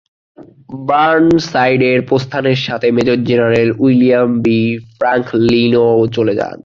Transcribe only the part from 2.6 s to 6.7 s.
সাথে major general William B. ফ্রাঙ্কলিনও চলে যান।